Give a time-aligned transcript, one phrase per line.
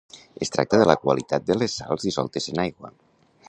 [0.45, 2.95] Es tracta de la qualitat de les sals dissoltes en aigua.